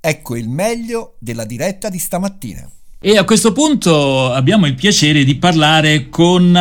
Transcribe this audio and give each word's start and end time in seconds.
Ecco 0.00 0.34
il 0.34 0.48
meglio 0.48 1.16
della 1.18 1.44
diretta 1.44 1.90
di 1.90 1.98
stamattina. 1.98 2.68
E 3.02 3.16
a 3.16 3.24
questo 3.24 3.52
punto 3.52 4.30
abbiamo 4.30 4.66
il 4.66 4.74
piacere 4.74 5.24
di 5.24 5.36
parlare 5.36 6.08
con, 6.10 6.54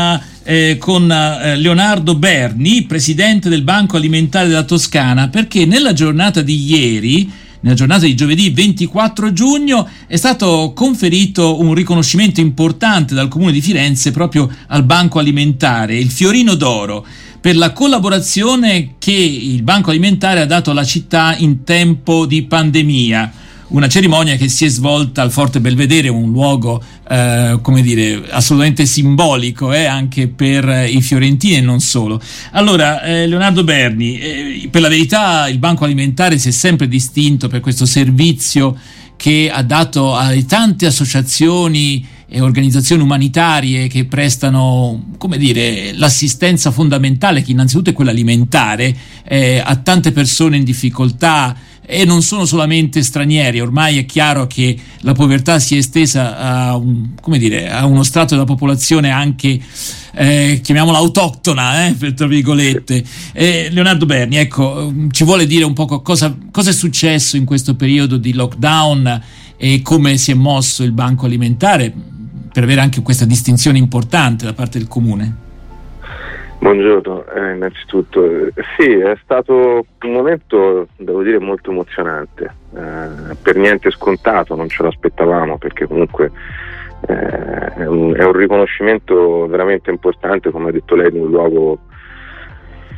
eh, 0.43 0.77
con 0.77 1.11
eh, 1.11 1.57
Leonardo 1.57 2.15
Berni, 2.15 2.83
presidente 2.83 3.49
del 3.49 3.63
Banco 3.63 3.97
Alimentare 3.97 4.47
della 4.47 4.63
Toscana, 4.63 5.27
perché 5.27 5.65
nella 5.65 5.91
giornata 5.91 6.41
di 6.41 6.63
ieri, 6.63 7.31
nella 7.61 7.75
giornata 7.75 8.05
di 8.05 8.15
giovedì 8.15 8.49
24 8.51 9.33
giugno, 9.33 9.87
è 10.07 10.15
stato 10.15 10.71
conferito 10.75 11.59
un 11.59 11.73
riconoscimento 11.73 12.39
importante 12.39 13.13
dal 13.13 13.27
Comune 13.27 13.51
di 13.51 13.61
Firenze 13.61 14.11
proprio 14.11 14.49
al 14.67 14.83
Banco 14.83 15.19
Alimentare, 15.19 15.97
il 15.97 16.09
Fiorino 16.09 16.55
d'Oro 16.55 17.05
per 17.41 17.55
la 17.55 17.71
collaborazione 17.71 18.95
che 18.99 19.13
il 19.13 19.63
Banco 19.63 19.91
Alimentare 19.91 20.41
ha 20.41 20.45
dato 20.45 20.71
alla 20.71 20.83
città 20.83 21.35
in 21.37 21.63
tempo 21.63 22.25
di 22.25 22.43
pandemia 22.43 23.31
una 23.69 23.87
cerimonia 23.87 24.35
che 24.35 24.47
si 24.47 24.65
è 24.65 24.67
svolta 24.67 25.21
al 25.21 25.31
Forte 25.31 25.59
Belvedere, 25.59 26.09
un 26.09 26.31
luogo 26.31 26.81
eh, 27.07 27.59
come 27.61 27.81
dire, 27.81 28.23
assolutamente 28.29 28.85
simbolico 28.85 29.73
eh, 29.73 29.85
anche 29.85 30.27
per 30.27 30.87
i 30.89 31.01
fiorentini 31.01 31.57
e 31.57 31.61
non 31.61 31.79
solo. 31.79 32.21
Allora, 32.51 33.01
eh, 33.03 33.27
Leonardo 33.27 33.63
Berni, 33.63 34.19
eh, 34.19 34.67
per 34.71 34.81
la 34.81 34.89
verità 34.89 35.47
il 35.47 35.59
Banco 35.59 35.83
Alimentare 35.83 36.37
si 36.37 36.49
è 36.49 36.51
sempre 36.51 36.87
distinto 36.87 37.47
per 37.47 37.59
questo 37.59 37.85
servizio 37.85 38.77
che 39.15 39.51
ha 39.53 39.61
dato 39.63 40.15
alle 40.15 40.45
tante 40.45 40.85
associazioni 40.85 42.17
e 42.31 42.41
organizzazioni 42.41 43.01
umanitarie 43.01 43.87
che 43.87 44.05
prestano, 44.05 45.13
come 45.17 45.37
dire, 45.37 45.93
l'assistenza 45.93 46.71
fondamentale, 46.71 47.41
che 47.41 47.51
innanzitutto 47.51 47.89
è 47.89 47.93
quella 47.93 48.11
alimentare, 48.11 48.95
eh, 49.27 49.61
a 49.63 49.75
tante 49.77 50.11
persone 50.11 50.57
in 50.57 50.63
difficoltà, 50.63 51.55
e 51.91 52.05
non 52.05 52.21
sono 52.21 52.45
solamente 52.45 53.01
stranieri, 53.01 53.59
ormai 53.59 53.97
è 53.97 54.05
chiaro 54.05 54.45
che 54.45 54.77
la 54.99 55.13
povertà 55.13 55.57
si 55.57 55.73
è 55.73 55.79
estesa 55.79 56.37
a, 56.37 56.75
un, 56.75 57.15
dire, 57.25 57.67
a 57.67 57.87
uno 57.87 58.03
strato 58.03 58.35
della 58.35 58.45
popolazione 58.45 59.09
anche, 59.09 59.59
eh, 60.13 60.59
chiamiamola 60.61 60.99
autoctona, 60.99 61.87
eh, 61.87 62.13
tra 62.13 62.27
virgolette. 62.27 63.03
Eh, 63.33 63.69
Leonardo 63.71 64.05
Berni, 64.05 64.35
ecco, 64.35 64.93
ci 65.09 65.23
vuole 65.23 65.47
dire 65.47 65.63
un 65.63 65.73
po' 65.73 65.87
cosa, 66.03 66.37
cosa 66.51 66.69
è 66.69 66.73
successo 66.73 67.37
in 67.37 67.45
questo 67.45 67.75
periodo 67.75 68.17
di 68.17 68.33
lockdown 68.33 69.23
e 69.57 69.81
come 69.81 70.17
si 70.17 70.29
è 70.29 70.35
mosso 70.35 70.83
il 70.83 70.91
banco 70.91 71.25
alimentare 71.25 71.91
per 72.53 72.61
avere 72.61 72.81
anche 72.81 73.01
questa 73.01 73.25
distinzione 73.25 73.79
importante 73.79 74.45
da 74.45 74.53
parte 74.53 74.77
del 74.77 74.87
comune? 74.87 75.47
Buongiorno, 76.59 77.25
eh, 77.25 77.53
innanzitutto 77.53 78.49
sì, 78.77 78.91
è 78.91 79.17
stato 79.23 79.85
un 80.01 80.11
momento, 80.11 80.89
devo 80.97 81.23
dire, 81.23 81.39
molto 81.39 81.71
emozionante, 81.71 82.53
eh, 82.75 83.35
per 83.41 83.55
niente 83.55 83.89
scontato, 83.91 84.55
non 84.55 84.67
ce 84.67 84.83
l'aspettavamo 84.83 85.57
perché 85.57 85.87
comunque 85.87 86.29
eh, 87.07 87.73
è, 87.75 87.85
un, 87.85 88.13
è, 88.13 88.25
un, 88.25 88.33
riconoscimento 88.33 89.47
veramente 89.47 89.89
importante, 89.89 90.51
come 90.51 90.67
ha 90.67 90.71
detto 90.73 90.95
lei, 90.95 91.09
in 91.09 91.21
un 91.21 91.29
luogo, 91.29 91.79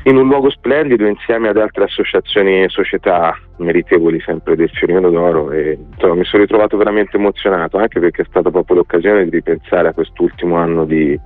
in 0.05 0.17
un 0.17 0.27
luogo 0.27 0.49
splendido 0.49 1.05
insieme 1.05 1.47
ad 1.49 1.57
altre 1.57 1.83
associazioni 1.83 2.63
e 2.63 2.69
società 2.69 3.37
meritevoli 3.57 4.19
sempre 4.21 4.55
del 4.55 4.71
Fiorino 4.71 5.11
d'Oro. 5.11 5.51
E 5.51 5.77
insomma, 5.93 6.15
mi 6.15 6.25
sono 6.25 6.41
ritrovato 6.41 6.77
veramente 6.77 7.17
emozionato 7.17 7.77
anche 7.77 7.99
perché 7.99 8.23
è 8.23 8.25
stata 8.27 8.49
proprio 8.49 8.77
l'occasione 8.77 9.23
di 9.25 9.29
ripensare 9.29 9.89
a 9.89 9.93
quest'ultimo 9.93 10.55
anno 10.55 10.83
di 10.85 11.19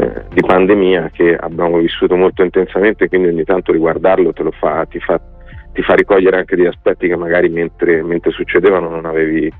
eh, 0.00 0.24
di 0.32 0.40
pandemia 0.40 1.10
che 1.12 1.36
abbiamo 1.36 1.76
vissuto 1.76 2.16
molto 2.16 2.42
intensamente, 2.42 3.08
quindi 3.08 3.28
ogni 3.28 3.44
tanto 3.44 3.70
riguardarlo 3.70 4.32
fa, 4.58 4.86
ti, 4.86 4.98
fa, 4.98 5.20
ti 5.74 5.82
fa 5.82 5.92
ricogliere 5.92 6.38
anche 6.38 6.56
degli 6.56 6.66
aspetti 6.66 7.06
che 7.06 7.16
magari 7.16 7.50
mentre, 7.50 8.02
mentre 8.02 8.30
succedevano 8.30 8.88
non 8.88 9.04
avevi, 9.04 9.52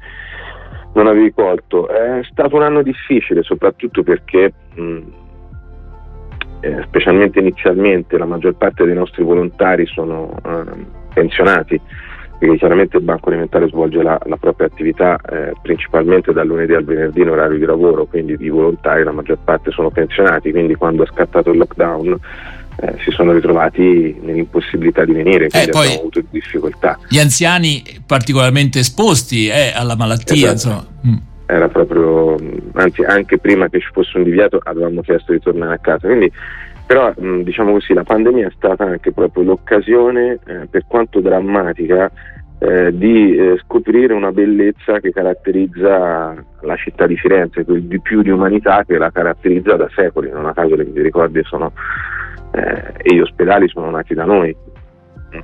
non 0.94 1.08
avevi, 1.08 1.34
colto. 1.34 1.88
È 1.88 2.20
stato 2.30 2.56
un 2.56 2.62
anno 2.62 2.80
difficile, 2.80 3.42
soprattutto 3.42 4.02
perché 4.02 4.50
mh, 4.74 4.98
eh, 6.60 6.84
specialmente 6.86 7.38
inizialmente 7.38 8.16
la 8.16 8.24
maggior 8.24 8.54
parte 8.54 8.86
dei 8.86 8.94
nostri 8.94 9.22
volontari 9.22 9.84
sono 9.84 10.34
eh, 10.42 10.86
pensionati 11.12 11.78
perché 12.40 12.56
chiaramente 12.56 12.96
il 12.96 13.02
Banco 13.02 13.28
Alimentare 13.28 13.68
svolge 13.68 14.02
la, 14.02 14.18
la 14.24 14.36
propria 14.38 14.66
attività 14.66 15.18
eh, 15.30 15.52
principalmente 15.60 16.32
dal 16.32 16.46
lunedì 16.46 16.72
al 16.72 16.84
venerdì 16.84 17.20
in 17.20 17.28
orario 17.28 17.58
di 17.58 17.66
lavoro, 17.66 18.06
quindi 18.06 18.34
i 18.40 18.48
volontari 18.48 19.04
la 19.04 19.12
maggior 19.12 19.36
parte 19.44 19.70
sono 19.70 19.90
pensionati, 19.90 20.50
quindi 20.50 20.74
quando 20.74 21.02
è 21.02 21.06
scattato 21.06 21.50
il 21.50 21.58
lockdown 21.58 22.18
eh, 22.80 22.94
si 23.04 23.10
sono 23.10 23.32
ritrovati 23.32 24.18
nell'impossibilità 24.22 25.04
di 25.04 25.12
venire, 25.12 25.48
quindi 25.48 25.68
eh, 25.68 25.78
abbiamo 25.78 25.98
avuto 25.98 26.22
difficoltà. 26.30 26.98
Gli 27.10 27.18
anziani 27.18 27.82
particolarmente 28.06 28.78
esposti 28.78 29.48
eh, 29.48 29.72
alla 29.74 29.94
malattia, 29.94 30.52
esatto. 30.52 30.86
mm. 31.06 31.16
Era 31.44 31.68
proprio, 31.68 32.36
anzi 32.72 33.02
anche 33.02 33.36
prima 33.36 33.68
che 33.68 33.80
ci 33.80 33.88
fosse 33.92 34.16
un 34.16 34.22
divieto 34.22 34.58
avevamo 34.62 35.02
chiesto 35.02 35.32
di 35.32 35.40
tornare 35.40 35.74
a 35.74 35.78
casa, 35.78 36.06
quindi 36.06 36.32
però 36.90 37.14
diciamo 37.16 37.70
così 37.70 37.94
la 37.94 38.02
pandemia 38.02 38.48
è 38.48 38.52
stata 38.56 38.82
anche 38.82 39.12
proprio 39.12 39.44
l'occasione 39.44 40.40
eh, 40.44 40.66
per 40.68 40.86
quanto 40.88 41.20
drammatica 41.20 42.10
eh, 42.58 42.90
di 42.92 43.36
eh, 43.36 43.60
scoprire 43.62 44.12
una 44.12 44.32
bellezza 44.32 44.98
che 44.98 45.12
caratterizza 45.12 46.34
la 46.62 46.76
città 46.76 47.06
di 47.06 47.16
Firenze, 47.16 47.64
quel 47.64 47.84
di 47.84 48.00
più 48.00 48.22
di 48.22 48.30
umanità 48.30 48.82
che 48.84 48.98
la 48.98 49.12
caratterizza 49.12 49.76
da 49.76 49.88
secoli, 49.94 50.30
non 50.30 50.46
a 50.46 50.52
caso 50.52 50.74
le 50.74 50.84
misericordi 50.84 51.40
sono, 51.44 51.70
eh, 52.50 52.92
e 52.96 53.14
gli 53.14 53.20
ospedali 53.20 53.68
sono 53.68 53.88
nati 53.88 54.12
da 54.12 54.24
noi, 54.24 54.52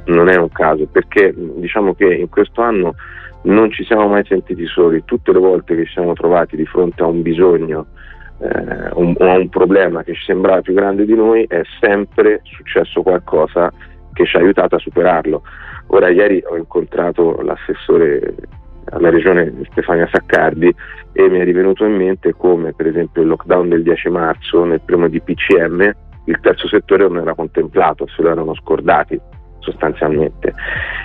non 0.07 0.29
è 0.29 0.35
un 0.35 0.51
caso, 0.51 0.89
perché 0.91 1.33
diciamo 1.33 1.95
che 1.95 2.13
in 2.13 2.29
questo 2.29 2.61
anno 2.61 2.97
non 3.43 3.71
ci 3.71 3.85
siamo 3.85 4.09
mai 4.09 4.25
sentiti 4.25 4.67
soli, 4.67 5.05
tutte 5.05 5.31
le 5.31 5.39
volte 5.39 5.77
che 5.77 5.85
ci 5.85 5.93
siamo 5.93 6.13
trovati 6.15 6.57
di 6.57 6.67
fronte 6.67 7.05
a 7.05 7.07
un 7.07 7.23
bisogno 7.23 7.87
eh, 8.39 8.91
un, 8.95 9.15
un 9.19 9.49
problema 9.49 10.03
che 10.03 10.15
ci 10.15 10.25
sembrava 10.25 10.61
più 10.61 10.75
grande 10.75 11.05
di 11.05 11.15
noi, 11.15 11.45
è 11.49 11.63
sempre 11.81 12.41
successo 12.45 13.03
qualcosa 13.03 13.73
che 14.13 14.25
ci 14.27 14.37
ha 14.37 14.41
aiutato 14.41 14.77
a 14.77 14.79
superarlo. 14.79 15.43
Ora 15.89 16.09
ieri 16.09 16.43
ho 16.47 16.57
incontrato 16.57 17.41
l'assessore 17.43 18.35
alla 18.91 19.11
regione 19.11 19.53
Stefania 19.71 20.09
Saccardi 20.11 20.73
e 21.13 21.29
mi 21.29 21.39
è 21.39 21.45
rivenuto 21.45 21.85
in 21.85 21.97
mente 21.97 22.35
come 22.35 22.73
per 22.73 22.87
esempio 22.87 23.23
il 23.23 23.29
lockdown 23.29 23.69
del 23.69 23.83
10 23.83 24.09
marzo 24.11 24.65
nel 24.65 24.81
primo 24.85 25.09
DPCM 25.09 25.93
il 26.27 26.39
terzo 26.41 26.69
settore 26.69 27.07
non 27.09 27.19
era 27.19 27.35
contemplato, 27.35 28.07
se 28.09 28.23
lo 28.23 28.31
erano 28.31 28.55
scordati 28.55 29.19
sostanzialmente 29.61 30.55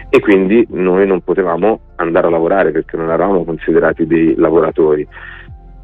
e 0.09 0.19
quindi 0.19 0.65
noi 0.69 1.07
non 1.07 1.21
potevamo 1.21 1.79
andare 1.95 2.27
a 2.27 2.29
lavorare 2.29 2.71
perché 2.71 2.97
non 2.97 3.09
eravamo 3.09 3.43
considerati 3.43 4.05
dei 4.05 4.35
lavoratori. 4.35 5.07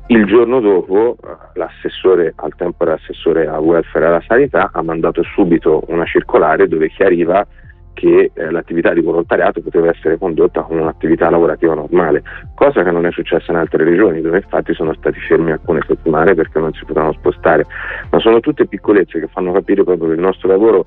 Il 0.09 0.25
giorno 0.25 0.61
dopo 0.61 1.17
l'assessore, 1.55 2.31
al 2.37 2.55
tempo 2.55 2.83
era 2.83 2.93
assessore 2.93 3.45
a 3.45 3.59
welfare 3.59 4.05
e 4.05 4.07
alla 4.07 4.23
sanità, 4.25 4.69
ha 4.71 4.81
mandato 4.81 5.21
subito 5.21 5.83
una 5.87 6.05
circolare 6.05 6.69
dove 6.69 6.89
chiariva 6.89 7.45
che 7.91 8.31
eh, 8.33 8.51
l'attività 8.51 8.93
di 8.93 9.01
volontariato 9.01 9.59
poteva 9.59 9.89
essere 9.89 10.17
condotta 10.17 10.61
come 10.61 10.81
un'attività 10.81 11.29
lavorativa 11.29 11.73
normale, 11.73 12.23
cosa 12.55 12.83
che 12.83 12.91
non 12.91 13.05
è 13.05 13.11
successa 13.11 13.51
in 13.51 13.57
altre 13.57 13.83
regioni 13.83 14.21
dove 14.21 14.37
infatti 14.37 14.73
sono 14.73 14.93
stati 14.93 15.19
fermi 15.19 15.51
alcune 15.51 15.81
settimane 15.85 16.35
perché 16.35 16.59
non 16.59 16.71
si 16.73 16.85
potevano 16.85 17.11
spostare, 17.13 17.65
ma 18.09 18.19
sono 18.19 18.39
tutte 18.39 18.67
piccolezze 18.67 19.19
che 19.19 19.27
fanno 19.27 19.51
capire 19.51 19.83
proprio 19.83 20.07
che 20.07 20.13
il 20.13 20.21
nostro 20.21 20.47
lavoro 20.47 20.85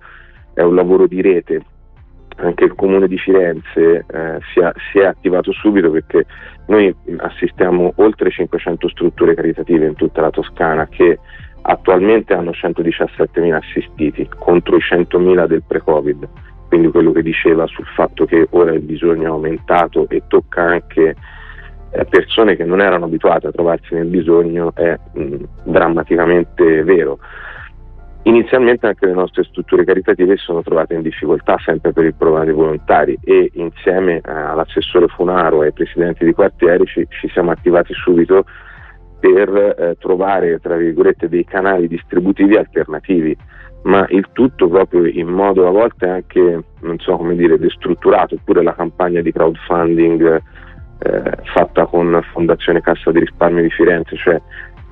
è 0.55 0.63
un 0.63 0.75
lavoro 0.75 1.07
di 1.07 1.21
rete 1.21 1.63
anche 2.41 2.65
il 2.65 2.75
comune 2.75 3.07
di 3.07 3.19
Firenze 3.19 4.05
eh, 4.07 4.39
si, 4.53 4.61
è, 4.61 4.73
si, 4.91 4.99
è, 4.99 5.05
attivato 5.05 5.53
subito 5.53 5.91
perché 5.91 6.27
noi 6.67 6.95
assistiamo 7.19 7.93
oltre 7.97 8.31
500 8.31 8.89
strutture 8.89 9.35
caritative 9.35 9.87
in 9.87 9.95
tutta 9.95 10.21
la 10.21 10.31
Toscana 10.31 10.87
che 10.89 11.19
attualmente 11.63 12.33
hanno 12.33 12.51
117.000 12.51 13.53
assistiti 13.55 14.29
contro 14.39 14.77
i 14.77 14.81
100.000 14.81 15.47
del 15.47 15.63
pre-Covid, 15.67 16.29
quindi 16.69 16.89
quello 16.89 17.13
che 17.13 17.23
diceva 17.23 17.67
sul 17.67 17.87
fatto 17.95 18.25
che 18.25 18.47
ora 18.51 18.73
il 18.73 18.81
bisogno 18.81 19.25
è 19.25 19.27
aumentato 19.27 20.09
e 20.09 20.23
tocca 20.27 20.63
anche 20.63 21.15
eh, 21.91 22.05
persone 22.05 22.57
che 22.57 22.65
non 22.65 22.81
erano 22.81 23.07
abituate 23.07 23.49
a 23.49 23.53
trovarsi 23.53 23.95
nel 23.95 24.07
bisogno 24.07 24.73
è 24.75 24.97
mh, 25.13 25.35
drammaticamente 25.65 26.83
vero. 26.85 27.19
Inizialmente 28.25 28.87
anche 28.87 29.07
le 29.07 29.15
nostre 29.15 29.45
strutture 29.45 29.85
caritative 29.85 30.37
si 30.37 30.45
sono 30.45 30.63
trovate 30.63 30.95
in 30.95 31.01
difficoltà 31.01 31.57
sempre 31.65 31.93
per 31.93 32.05
il 32.05 32.15
problema 32.15 32.45
dei 32.45 32.53
volontari 32.53 33.19
e 33.25 33.51
insieme 33.55 34.17
eh, 34.17 34.31
all'assessore 34.31 35.09
Funaro 35.09 35.63
e 35.63 35.67
ai 35.67 35.73
presidenti 35.73 36.27
di 36.27 36.35
quartieri 36.35 36.85
ci, 36.85 37.07
ci 37.09 37.29
siamo 37.31 37.51
attivati 37.51 37.95
subito 37.95 38.45
per 39.19 39.49
eh, 39.79 39.97
trovare 39.99 40.61
dei 41.29 41.45
canali 41.45 41.89
distributivi 41.89 42.57
alternativi. 42.57 43.35
Ma 43.85 44.05
il 44.11 44.27
tutto 44.33 44.69
proprio 44.69 45.07
in 45.07 45.29
modo 45.29 45.67
a 45.67 45.71
volte 45.71 46.07
anche 46.07 46.63
non 46.81 46.99
so 46.99 47.17
come 47.17 47.35
dire 47.35 47.59
destrutturato 47.59 48.35
oppure 48.35 48.63
la 48.63 48.75
campagna 48.75 49.23
di 49.23 49.33
crowdfunding 49.33 50.43
eh, 51.03 51.23
fatta 51.55 51.87
con 51.87 52.21
Fondazione 52.33 52.83
Cassa 52.83 53.11
di 53.11 53.21
Risparmio 53.21 53.63
di 53.63 53.71
Firenze 53.71 54.17
cioè 54.17 54.39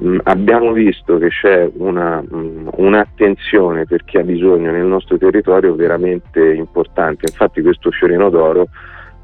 Mm, 0.05 0.19
abbiamo 0.25 0.73
visto 0.73 1.19
che 1.19 1.29
c'è 1.29 1.69
una, 1.75 2.23
mm, 2.23 2.69
un'attenzione 2.77 3.85
per 3.85 4.05
chi 4.05 4.19
ha 4.19 4.23
bisogno 4.23 4.71
nel 4.71 4.87
nostro 4.87 5.19
territorio 5.19 5.75
veramente 5.75 6.53
importante. 6.55 7.27
Infatti 7.29 7.63
questo 7.63 7.91
Fiorino 7.91 8.31
d'Oro 8.31 8.69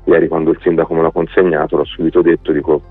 ieri 0.06 0.28
quando 0.28 0.50
il 0.50 0.58
sindaco 0.60 0.94
me 0.94 1.02
l'ha 1.02 1.10
consegnato 1.10 1.76
l'ho 1.76 1.84
subito 1.84 2.20
detto, 2.20 2.52
dico 2.52 2.82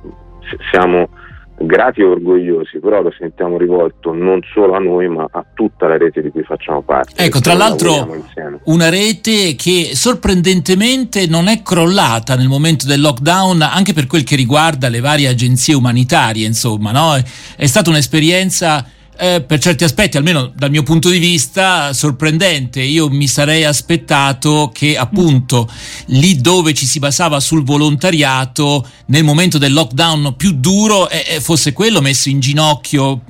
siamo 0.72 1.10
grati 1.58 2.02
e 2.02 2.06
orgogliosi, 2.06 2.80
però 2.80 3.02
lo 3.02 3.14
sentiamo 3.18 3.58
rivolto 3.58 4.14
non 4.14 4.42
solo 4.54 4.74
a 4.74 4.80
noi 4.80 5.08
ma 5.08 5.28
a 5.30 5.46
tutta 5.54 5.88
la 5.88 5.98
rete 5.98 6.22
di 6.22 6.30
cui 6.30 6.44
facciamo 6.44 6.82
parte. 6.82 7.24
Ecco, 7.24 7.40
tra 7.40 7.54
l'altro 7.54 8.24
una 8.66 8.90
rete 8.90 9.56
che 9.56 9.92
sorprendentemente 9.94 11.28
non 11.28 11.48
è 11.48 11.62
crollata 11.62 12.36
nel 12.36 12.48
momento 12.48 12.86
del 12.86 13.02
lockdown 13.02 13.62
anche 13.62 13.94
per 13.94 14.08
quel 14.08 14.24
che 14.24 14.36
riguarda 14.36 14.90
le 14.90 15.00
varie 15.00 15.28
agenzie 15.28 15.74
umanitarie, 15.74 16.46
insomma, 16.46 16.92
no? 16.92 17.16
è 17.56 17.66
stata 17.66 17.90
un'esperienza 17.90 18.86
eh, 19.18 19.42
per 19.42 19.60
certi 19.60 19.84
aspetti, 19.84 20.18
almeno 20.18 20.52
dal 20.56 20.70
mio 20.70 20.84
punto 20.84 21.10
di 21.10 21.20
vista, 21.20 21.94
sorprendente. 21.94 22.82
Io 22.82 23.10
mi 23.10 23.28
sarei 23.28 23.64
aspettato 23.64 24.72
che 24.74 24.98
appunto 24.98 25.70
lì 26.08 26.42
dove 26.42 26.74
ci 26.74 26.86
si 26.86 27.00
basava 27.00 27.40
sul 27.40 27.64
volontariato, 27.64 28.88
nel 29.08 29.24
momento 29.24 29.58
del 29.58 29.74
lockdown 29.74 30.36
più 30.36 30.54
duro, 30.54 31.10
eh, 31.10 31.40
fosse 31.40 31.74
quello 31.74 32.02
messo 32.02 32.30
in 32.30 32.40
ginocchio 32.40 33.22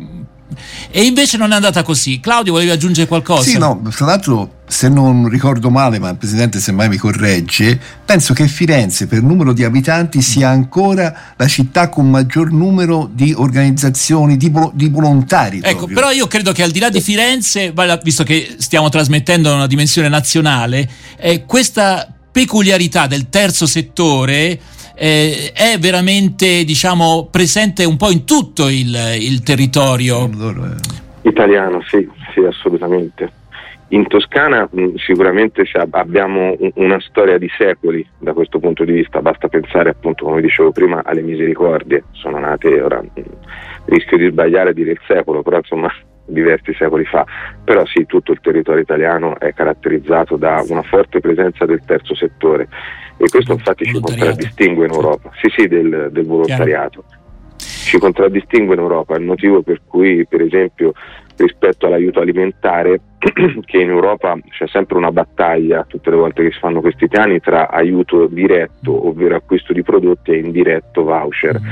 e 0.90 1.04
invece 1.04 1.38
non 1.38 1.52
è 1.52 1.56
andata 1.56 1.84
così. 1.84 2.20
Claudio, 2.20 2.54
volevi 2.54 2.72
aggiungere 2.72 3.08
qualcosa? 3.08 3.44
Sì, 3.44 3.58
no, 3.58 3.82
tra 3.96 4.06
l'altro, 4.06 4.62
se 4.68 4.90
non 4.90 5.28
ricordo 5.28 5.70
male, 5.70 6.00
ma 6.00 6.10
il 6.10 6.18
Presidente 6.18 6.60
semmai 6.60 6.90
mi 6.90 6.98
corregge, 6.98 7.80
penso 8.04 8.34
che 8.34 8.48
Firenze 8.48 9.08
per 9.08 9.22
numero 9.22 9.54
di 9.54 9.64
abitanti 9.64 10.22
sia 10.22 10.50
ancora 10.50 11.34
la 11.36 11.48
città 11.48 11.90
con 11.90 12.10
maggior 12.10 12.52
numero 12.52 13.10
di 13.12 13.34
organizzazioni, 13.34 14.38
di, 14.38 14.52
di 14.74 14.90
volontari. 14.90 15.58
Ecco, 15.58 15.78
proprio. 15.78 15.96
però 15.96 16.12
io 16.12 16.28
credo 16.28 16.52
che 16.52 16.64
al 16.64 16.72
di 16.72 16.80
là 16.80 16.90
di 16.90 17.02
Firenze, 17.02 17.74
visto 18.04 18.24
che 18.24 18.56
stiamo 18.58 18.90
trasmettendo 18.90 19.54
una 19.54 19.68
dimensione 19.68 20.10
nazionale, 20.10 20.90
eh, 21.18 21.46
questa 21.46 22.08
peculiarità 22.32 23.06
del 23.06 23.30
terzo 23.30 23.68
settore 23.68 24.60
eh, 24.96 25.52
è 25.54 25.78
veramente 25.80 26.64
diciamo, 26.64 27.28
presente 27.32 27.86
un 27.86 27.98
po' 27.98 28.12
in 28.12 28.26
tutto 28.26 28.70
il, 28.70 28.96
il 29.20 29.44
territorio. 29.44 30.30
Italiano, 31.22 31.82
sì, 31.84 32.08
sì, 32.34 32.42
assolutamente. 32.42 33.32
In 33.90 34.08
Toscana 34.08 34.68
mh, 34.70 34.96
sicuramente 34.96 35.64
abbiamo 35.92 36.56
un, 36.58 36.72
una 36.76 37.00
storia 37.00 37.38
di 37.38 37.50
secoli 37.58 38.06
da 38.18 38.34
questo 38.34 38.58
punto 38.60 38.84
di 38.84 38.92
vista, 38.92 39.22
basta 39.22 39.48
pensare 39.48 39.92
appunto, 39.92 40.26
come 40.26 40.42
dicevo 40.42 40.72
prima, 40.72 41.02
alle 41.06 41.22
misericordie, 41.22 42.06
sono 42.12 42.40
nate 42.40 42.82
ora, 42.82 43.02
mh, 43.02 43.22
rischio 43.86 44.18
di 44.18 44.30
sbagliare 44.30 44.72
a 44.72 44.74
dire 44.74 44.92
il 44.92 45.00
secolo, 45.06 45.44
però 45.44 45.58
insomma 45.58 45.94
diversi 46.34 46.74
secoli 46.74 47.06
fa, 47.06 47.26
però 47.64 47.86
sì, 47.86 48.06
tutto 48.06 48.32
il 48.32 48.40
territorio 48.42 48.82
italiano 48.82 49.40
è 49.40 49.54
caratterizzato 49.54 50.36
da 50.36 50.64
una 50.68 50.84
forte 50.84 51.20
presenza 51.20 51.66
del 51.66 51.82
terzo 51.86 52.16
settore. 52.16 52.68
E 53.18 53.30
questo 53.30 53.54
infatti 53.54 53.86
ci 53.86 54.00
contraddistingue 54.00 54.88
in 54.88 54.92
Europa, 54.92 55.32
sì 55.40 55.50
sì 55.56 55.68
del, 55.68 56.10
del 56.12 56.26
volontariato, 56.26 57.04
ci 57.58 58.00
contraddistingue 58.00 58.76
in 58.76 58.82
Europa, 58.82 59.16
è 59.16 59.20
il 59.20 59.26
motivo 59.26 59.62
per 59.62 59.82
cui 59.88 60.26
per 60.26 60.42
esempio 60.42 60.94
rispetto 61.36 61.88
all'aiuto 61.88 62.20
alimentare 62.20 63.02
che 63.66 63.78
in 63.78 63.90
Europa 63.90 64.38
c'è 64.50 64.68
sempre 64.68 64.98
una 64.98 65.12
battaglia 65.12 65.86
tutte 65.88 66.10
le 66.10 66.16
volte 66.16 66.44
che 66.44 66.52
si 66.52 66.60
fanno 66.60 66.82
questi 66.82 67.08
piani 67.08 67.40
tra 67.40 67.70
aiuto 67.70 68.28
diretto, 68.28 69.08
ovvero 69.08 69.36
acquisto 69.36 69.74
di 69.74 69.84
prodotti 69.84 70.32
e 70.32 70.38
indiretto 70.38 71.04
voucher. 71.04 71.60
Mm. 71.60 71.68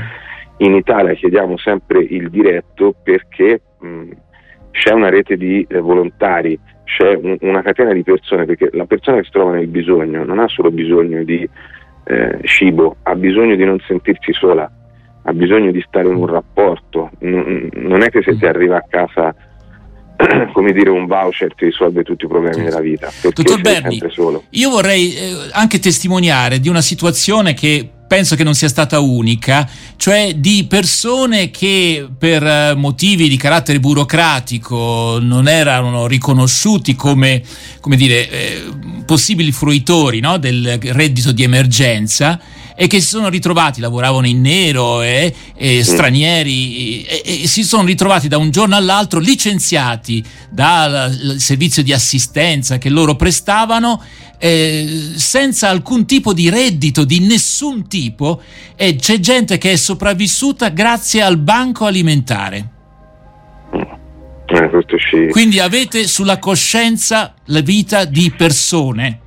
In 0.58 0.74
Italia 0.74 1.14
chiediamo 1.14 1.56
sempre 1.58 2.00
il 2.00 2.30
diretto 2.30 2.94
perché 3.02 3.60
mh, 3.80 4.10
c'è 4.72 4.92
una 4.92 5.08
rete 5.08 5.36
di 5.36 5.64
eh, 5.68 5.78
volontari 5.78 6.58
c'è 6.84 7.14
un, 7.14 7.36
una 7.40 7.62
catena 7.62 7.92
di 7.92 8.02
persone, 8.02 8.44
perché 8.44 8.68
la 8.72 8.84
persona 8.84 9.18
che 9.18 9.24
si 9.24 9.30
trova 9.30 9.52
nel 9.52 9.68
bisogno 9.68 10.24
non 10.24 10.38
ha 10.38 10.48
solo 10.48 10.70
bisogno 10.70 11.22
di 11.22 11.48
eh, 12.04 12.38
cibo, 12.42 12.96
ha 13.02 13.14
bisogno 13.14 13.54
di 13.54 13.64
non 13.64 13.78
sentirsi 13.86 14.32
sola, 14.32 14.70
ha 15.22 15.32
bisogno 15.32 15.70
di 15.70 15.82
stare 15.86 16.08
in 16.08 16.16
un 16.16 16.26
rapporto, 16.26 17.10
non, 17.20 17.70
non 17.74 18.02
è 18.02 18.10
che 18.10 18.22
se 18.22 18.36
ti 18.36 18.44
arriva 18.44 18.76
a 18.76 18.84
casa 18.86 19.34
come 20.52 20.72
dire 20.72 20.90
un 20.90 21.06
voucher 21.06 21.54
ti 21.54 21.66
risolve 21.66 22.02
tutti 22.02 22.24
i 22.24 22.28
problemi 22.28 22.64
della 22.64 22.80
vita. 22.80 23.10
Dottor 23.22 23.60
Berni, 23.60 24.00
io 24.50 24.70
vorrei 24.70 25.14
eh, 25.14 25.50
anche 25.52 25.78
testimoniare 25.78 26.60
di 26.60 26.68
una 26.68 26.82
situazione 26.82 27.54
che 27.54 27.88
penso 28.12 28.36
che 28.36 28.44
non 28.44 28.54
sia 28.54 28.68
stata 28.68 29.00
unica, 29.00 29.66
cioè 29.96 30.34
di 30.34 30.66
persone 30.68 31.50
che 31.50 32.06
per 32.18 32.46
eh, 32.46 32.74
motivi 32.74 33.26
di 33.26 33.38
carattere 33.38 33.80
burocratico 33.80 35.18
non 35.18 35.48
erano 35.48 36.06
riconosciuti 36.06 36.94
come, 36.94 37.42
come 37.80 37.96
dire, 37.96 38.28
eh, 38.28 38.64
possibili 39.06 39.50
fruitori 39.50 40.20
no, 40.20 40.36
del 40.36 40.78
reddito 40.78 41.32
di 41.32 41.42
emergenza 41.42 42.38
e 42.74 42.86
che 42.86 43.00
si 43.00 43.08
sono 43.08 43.28
ritrovati, 43.28 43.80
lavoravano 43.80 44.26
in 44.26 44.40
nero 44.40 45.02
e, 45.02 45.34
e 45.54 45.84
stranieri 45.84 47.04
e, 47.04 47.22
e, 47.24 47.46
si 47.46 47.62
sono 47.62 47.84
ritrovati 47.84 48.28
da 48.28 48.38
un 48.38 48.50
giorno 48.50 48.76
all'altro 48.76 49.20
licenziati 49.20 50.24
dal 50.50 51.36
servizio 51.38 51.82
di 51.82 51.92
assistenza 51.92 52.78
che 52.78 52.88
loro 52.88 53.16
prestavano 53.16 54.02
eh, 54.38 55.12
senza 55.14 55.68
alcun 55.68 56.04
tipo 56.04 56.32
di 56.32 56.50
reddito 56.50 57.04
di 57.04 57.20
nessun 57.20 57.86
tipo 57.86 58.42
e 58.74 58.96
c'è 58.96 59.20
gente 59.20 59.56
che 59.58 59.72
è 59.72 59.76
sopravvissuta 59.76 60.70
grazie 60.70 61.22
al 61.22 61.38
banco 61.38 61.86
alimentare. 61.86 62.70
Eh, 64.46 65.28
Quindi 65.30 65.60
avete 65.60 66.06
sulla 66.06 66.38
coscienza 66.38 67.34
la 67.46 67.60
vita 67.60 68.04
di 68.04 68.30
persone 68.36 69.21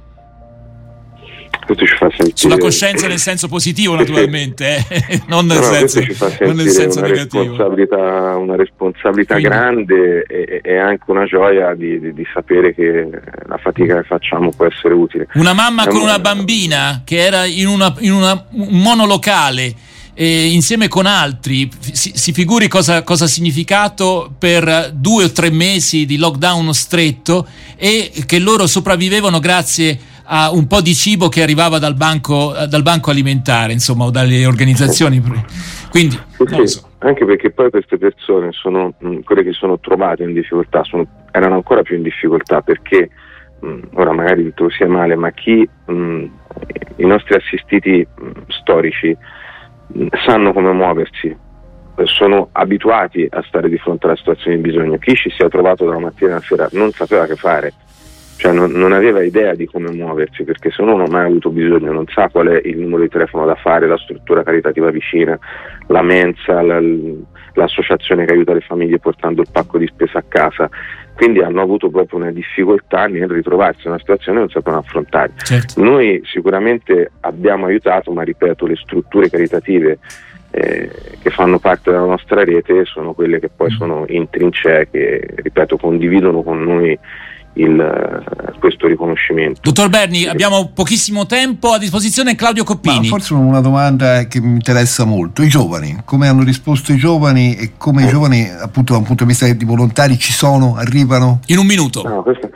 questo 1.65 1.85
ci 1.85 1.95
fa 1.95 2.09
sentire 2.09 2.33
sulla 2.35 2.57
coscienza 2.57 3.07
nel 3.09 3.17
senso 3.17 3.47
positivo 3.47 3.95
naturalmente 3.95 4.85
eh? 4.88 5.21
non, 5.27 5.45
nel 5.45 5.57
no, 5.57 5.63
senso, 5.63 6.00
non, 6.41 6.56
nel 6.56 6.69
senso, 6.69 7.00
una 7.00 7.07
negativo 7.07 7.44
responsabilità, 7.44 8.38
una 8.38 8.56
responsabilità 8.56 9.33
Quindi. 9.35 9.50
grande 9.50 10.23
e, 10.23 10.62
e, 10.63 10.77
anche 10.77 11.03
una 11.07 11.25
gioia 11.25 11.73
di, 11.73 12.00
di, 12.00 12.13
di, 12.13 12.25
sapere 12.33 12.73
che 12.73 13.09
la 13.45 13.57
fatica 13.57 13.95
che 13.95 14.03
facciamo 14.03 14.51
può 14.51 14.65
essere 14.65 14.94
utile 14.94 15.27
una 15.33 15.53
mamma 15.53 15.88
con 15.88 16.01
una 16.01 16.19
bambina 16.19 17.01
che 17.03 17.17
era 17.17 17.45
in, 17.45 17.67
una, 17.67 17.94
in 18.00 18.13
una, 18.13 18.45
un 18.51 18.81
monolocale 18.81 19.73
eh, 20.15 20.47
insieme 20.47 20.88
con 20.88 21.06
altri, 21.06 21.69
si, 21.91 22.13
si 22.15 22.31
figuri 22.31 22.67
cosa, 22.67 23.03
cosa 23.03 23.25
ha 23.25 23.27
significato 23.27 24.33
per 24.39 24.91
due 24.94 25.25
o 25.25 25.31
tre 25.31 25.50
mesi 25.51 26.06
di 26.06 26.17
lockdown 26.17 26.73
stretto 26.73 27.45
e 27.75 28.12
che 28.25 28.39
loro 28.39 28.65
sopravvivevano 28.65 29.39
grazie 29.39 29.91
a 29.91 30.14
un 30.51 30.68
po' 30.68 30.81
di 30.81 30.94
cibo 30.94 31.30
che 31.30 31.42
arrivava 31.42 31.80
dal 31.80 31.95
banco, 31.95 32.54
dal 32.68 32.81
banco 32.81 33.12
alimentare, 33.12 33.74
insomma, 33.74 34.06
o 34.06 34.12
dalle 34.12 34.45
organizzazioni. 34.45 35.22
Quindi, 35.89 36.20
sì, 36.46 36.67
so. 36.67 36.89
Anche 37.00 37.24
perché 37.24 37.51
poi 37.51 37.70
queste 37.70 37.98
persone 37.98 38.51
sono 38.51 38.96
mh, 38.98 39.08
mm, 39.08 39.20
quelle 39.22 39.44
che 39.44 39.53
sono 39.53 39.79
trovate 39.79 40.24
in 40.24 40.34
difficoltà, 40.34 40.84
sono, 40.84 41.05
erano 41.32 41.55
ancora 41.55 41.84
più 41.84 41.96
in 41.96 42.01
difficoltà 42.01 42.62
perché 42.62 43.10
mh, 43.62 43.67
mm, 43.67 43.82
ora 43.94 44.12
magari 44.12 44.44
detto 44.44 44.70
sia 44.70 44.88
male, 44.88 45.15
ma 45.15 45.32
chi 45.32 45.67
mh, 45.86 45.94
mm, 45.94 46.25
i 46.98 47.05
nostri 47.05 47.36
assistiti 47.36 48.05
storici 48.48 49.15
sanno 50.25 50.51
come 50.51 50.72
muoversi, 50.74 51.36
sono 52.03 52.50
abituati 52.51 53.25
a 53.29 53.41
stare 53.48 53.70
di 53.70 53.77
fronte 53.77 54.08
alla 54.08 54.17
situazione 54.17 54.58
di 54.58 54.62
bisogno. 54.63 54.98
Chi 54.98 55.15
ci 55.15 55.29
si 55.29 55.44
è 55.44 55.48
trovato 55.48 55.86
dalla 55.86 56.00
mattina 56.00 56.32
alla 56.32 56.41
sera 56.41 56.67
non 56.72 56.91
sapeva 56.91 57.25
che 57.25 57.36
fare 57.36 57.74
cioè 58.38 58.51
non, 58.51 58.72
non, 58.72 58.92
aveva 58.92 59.24
idea 59.24 59.54
di 59.56 59.65
come 59.65 59.92
muoversi 59.92 60.44
perché 60.44 60.70
se 60.72 60.82
uno 60.82 60.98
non 60.98 61.08
ha 61.08 61.12
mai 61.12 61.25
avuto 61.25 61.50
bisogno 61.50 61.92
non 61.92 62.06
sa 62.08 62.30
qual 62.30 62.48
è 62.48 62.62
il 62.68 62.77
numero 62.77 63.01
di 63.01 63.10
telefono 63.10 63.46
da 63.46 63.56
fare, 63.56 63.88
la 63.88 63.98
struttura 63.98 64.44
caritativa 64.44 64.89
vicina, 64.92 65.38
la 65.88 66.01
mensa, 66.01 66.62
la, 66.62 66.80
l'associazione 67.54 68.25
che 68.25 68.34
aiuta 68.34 68.54
le 68.54 68.62
famiglie 68.62 69.00
portando 69.00 69.42
il 69.42 69.48
pacco 69.51 69.77
di 69.77 69.88
spesa 69.88 70.20
a 70.20 70.24
casa, 70.27 70.70
quindi 71.15 71.39
hanno 71.39 71.62
avuto 71.62 71.89
proprio 71.89 72.20
una 72.20 72.32
difficoltà 72.32 73.08
nel 73.08 73.30
ritrovarsi 73.30 73.82
in 73.86 73.92
una 73.92 74.00
situazione 74.00 74.38
che 74.38 74.44
non 74.44 74.54
sapevano 74.54 74.82
affrontare. 74.82 75.32
Certo. 75.38 75.82
Noi 75.82 76.22
sicuramente 76.25 77.12
abbiamo 77.22 77.65
aiutato, 77.65 78.12
ma 78.12 78.24
ripeto, 78.24 78.65
le 78.65 78.75
strutture 78.75 79.30
caritative 79.30 80.00
eh, 80.51 80.89
che 81.22 81.30
fanno 81.30 81.60
parte 81.60 81.92
della 81.92 82.06
nostra 82.06 82.44
rete 82.44 82.86
sono 82.86 83.13
quelle 83.13 83.39
che 83.39 83.50
poi 83.50 83.72
mm. 83.72 83.75
sono 83.75 84.06
in 84.08 84.30
trincee, 84.30 84.89
che 84.89 85.25
ripeto 85.36 85.77
condividono 85.77 86.44
con 86.44 86.62
noi 86.62 86.98
il, 87.55 87.79
eh, 87.79 88.59
questo 88.59 88.88
riconoscimento. 88.88 89.59
Dottor 89.62 89.89
Berni, 89.89 90.25
abbiamo 90.25 90.71
pochissimo 90.74 91.25
tempo 91.25 91.69
a 91.69 91.77
disposizione. 91.77 92.35
Claudio 92.35 92.63
Coppini. 92.63 93.09
Ma 93.09 93.17
forse 93.17 93.33
una 93.33 93.62
domanda 93.62 94.25
che 94.27 94.39
mi 94.41 94.53
interessa 94.53 95.05
molto: 95.05 95.41
i 95.41 95.47
giovani, 95.47 95.97
come 96.05 96.27
hanno 96.27 96.43
risposto 96.43 96.91
i 96.91 96.97
giovani 96.97 97.55
e 97.55 97.71
come 97.77 98.03
oh. 98.03 98.07
i 98.07 98.09
giovani, 98.09 98.50
appunto, 98.50 98.93
da 98.93 99.00
un 99.00 99.05
punto 99.05 99.24
di 99.24 99.29
vista 99.29 99.51
di 99.51 99.65
volontari, 99.65 100.17
ci 100.17 100.31
sono, 100.31 100.75
arrivano? 100.75 101.39
In 101.47 101.57
un 101.57 101.65
minuto. 101.65 102.01
No, 102.03 102.24
questo, 102.24 102.50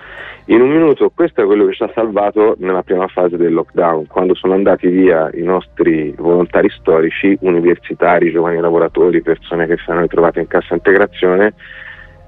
in 0.46 0.62
un 0.62 0.70
minuto, 0.70 1.12
questo 1.14 1.44
è 1.44 1.46
quello 1.46 1.68
che 1.68 1.74
ci 1.74 1.84
ha 1.84 1.92
salvato 1.94 2.56
nella 2.58 2.82
prima 2.82 3.08
fase 3.08 3.38
del 3.38 3.54
lockdown, 3.54 4.08
quando 4.08 4.34
sono 4.34 4.54
andati 4.54 4.88
via 4.88 5.30
i 5.34 5.44
nostri 5.44 6.12
volontari 6.18 6.70
storici, 6.72 7.38
universitari, 7.42 8.32
giovani 8.32 8.60
lavoratori, 8.60 9.22
persone 9.22 9.68
che 9.68 9.76
si 9.76 9.84
erano 9.86 10.02
ritrovate 10.02 10.40
in 10.40 10.48
cassa 10.48 10.74
integrazione, 10.74 11.54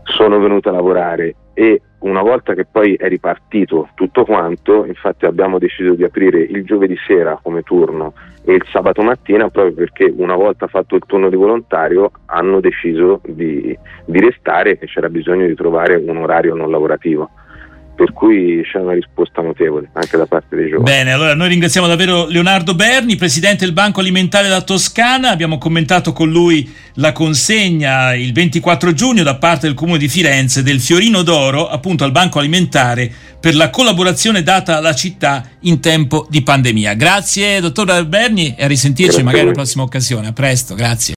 sono 0.03 0.39
venute 0.39 0.69
a 0.69 0.73
lavorare 0.73 1.35
e 1.53 1.81
una 2.01 2.21
volta 2.21 2.53
che 2.53 2.65
poi 2.65 2.95
è 2.95 3.07
ripartito 3.07 3.89
tutto 3.95 4.25
quanto, 4.25 4.85
infatti 4.85 5.25
abbiamo 5.25 5.59
deciso 5.59 5.93
di 5.93 6.03
aprire 6.03 6.39
il 6.39 6.63
giovedì 6.63 6.95
sera 7.05 7.39
come 7.41 7.61
turno 7.63 8.13
e 8.43 8.53
il 8.53 8.65
sabato 8.71 9.01
mattina 9.01 9.49
proprio 9.49 9.73
perché 9.73 10.11
una 10.15 10.35
volta 10.35 10.67
fatto 10.67 10.95
il 10.95 11.03
turno 11.05 11.29
di 11.29 11.35
volontario 11.35 12.11
hanno 12.25 12.59
deciso 12.59 13.21
di, 13.25 13.77
di 14.05 14.19
restare 14.19 14.79
e 14.79 14.87
c'era 14.87 15.09
bisogno 15.09 15.45
di 15.45 15.55
trovare 15.55 15.95
un 15.95 16.17
orario 16.17 16.55
non 16.55 16.71
lavorativo 16.71 17.29
per 17.95 18.13
cui 18.13 18.61
c'è 18.63 18.79
una 18.79 18.93
risposta 18.93 19.41
notevole 19.41 19.89
anche 19.93 20.17
da 20.17 20.25
parte 20.25 20.55
dei 20.55 20.69
giovani. 20.69 20.89
Bene, 20.89 21.11
allora 21.11 21.35
noi 21.35 21.49
ringraziamo 21.49 21.87
davvero 21.87 22.25
Leonardo 22.27 22.73
Berni, 22.73 23.15
presidente 23.15 23.65
del 23.65 23.73
Banco 23.73 23.99
Alimentare 23.99 24.47
della 24.47 24.61
Toscana, 24.61 25.29
abbiamo 25.29 25.57
commentato 25.57 26.13
con 26.13 26.29
lui 26.29 26.69
la 26.95 27.11
consegna 27.11 28.13
il 28.13 28.33
24 28.33 28.93
giugno 28.93 29.23
da 29.23 29.35
parte 29.35 29.67
del 29.67 29.75
Comune 29.75 29.97
di 29.97 30.07
Firenze 30.07 30.63
del 30.63 30.79
Fiorino 30.79 31.21
d'Oro 31.21 31.67
appunto 31.67 32.03
al 32.03 32.11
Banco 32.11 32.39
Alimentare 32.39 33.11
per 33.39 33.55
la 33.55 33.69
collaborazione 33.71 34.43
data 34.43 34.77
alla 34.77 34.93
città 34.93 35.43
in 35.61 35.79
tempo 35.79 36.27
di 36.29 36.43
pandemia. 36.43 36.93
Grazie 36.93 37.59
dottor 37.59 38.05
Berni 38.05 38.55
e 38.55 38.63
a 38.63 38.67
risentirci 38.67 39.09
grazie 39.09 39.23
magari 39.23 39.45
una 39.45 39.53
prossima 39.53 39.83
occasione. 39.83 40.27
A 40.27 40.33
presto, 40.33 40.75
grazie. 40.75 41.09